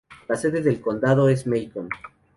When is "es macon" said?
1.29-1.87